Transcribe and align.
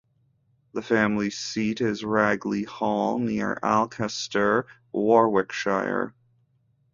The 0.73 0.81
family 0.81 1.29
seat 1.29 1.79
is 1.79 2.01
Ragley 2.01 2.65
Hall, 2.65 3.19
near 3.19 3.59
Alcester, 3.61 4.65
Warwickshire. 4.91 6.15